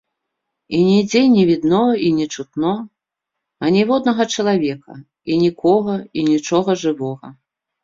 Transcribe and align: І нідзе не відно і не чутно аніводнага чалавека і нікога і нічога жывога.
І 0.77 0.77
нідзе 0.85 1.19
не 1.33 1.43
відно 1.49 1.81
і 2.07 2.09
не 2.19 2.25
чутно 2.37 2.71
аніводнага 3.69 4.23
чалавека 4.37 4.93
і 4.99 5.33
нікога 5.45 5.95
і 6.17 6.27
нічога 6.33 6.71
жывога. 6.89 7.27